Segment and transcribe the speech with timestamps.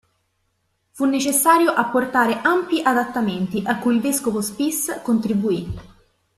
[0.93, 5.79] Fu necessario apportare ampi adattamenti a cui il vescovo di Spiš contribuì.